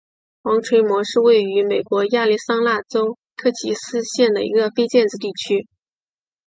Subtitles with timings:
[0.41, 5.67] 黄锤磨是位于美国亚利桑那州科奇斯县的一个非建制地区。